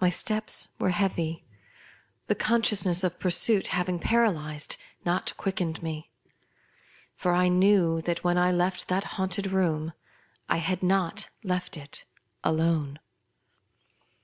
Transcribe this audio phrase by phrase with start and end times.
[0.00, 1.44] My steps were heavy,
[2.28, 6.12] the consciousness of pursuit having paralyzed not quickened me;
[7.16, 9.92] for I knew that when I left that haunted room
[10.48, 12.04] I had not left it
[12.44, 13.00] alone.